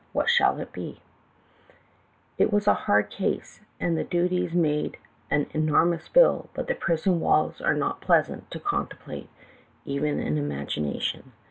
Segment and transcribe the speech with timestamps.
[0.13, 0.99] What shall it be?'
[2.39, 4.97] "It was a hard case, as the duties made
[5.29, 9.29] an enormous bill, but prison walls are not pleasant to contemplate,
[9.85, 11.33] even in imagination.